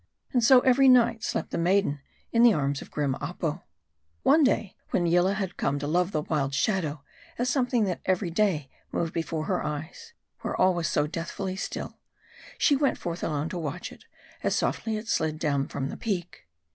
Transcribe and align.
And 0.33 0.43
so, 0.43 0.61
every 0.61 0.89
night, 0.89 1.23
slept 1.23 1.51
the 1.51 1.59
maiden 1.59 2.01
in 2.31 2.41
the 2.41 2.53
arms 2.53 2.81
of 2.81 2.89
grim 2.89 3.13
Apo. 3.21 3.63
One 4.23 4.43
day 4.43 4.75
when 4.89 5.05
Yillah 5.05 5.35
had 5.35 5.57
come 5.57 5.77
to 5.77 5.85
love 5.85 6.11
the 6.11 6.23
wild 6.23 6.55
shadow, 6.55 7.03
as 7.37 7.49
something 7.51 7.83
that 7.83 8.01
every 8.05 8.31
day 8.31 8.67
moved 8.91 9.13
before 9.13 9.45
her 9.45 9.63
eyes, 9.63 10.13
where 10.39 10.55
all 10.59 10.73
was 10.73 10.87
so 10.87 11.05
deathfully 11.05 11.55
still; 11.55 11.99
she 12.57 12.75
went 12.75 12.97
forth 12.97 13.21
alone 13.23 13.47
to 13.49 13.59
watch 13.59 13.91
it, 13.91 14.05
as 14.41 14.55
softly 14.55 14.97
it 14.97 15.07
slid 15.07 15.37
down 15.37 15.67
from 15.67 15.89
the 15.89 15.97
peak. 15.97 16.47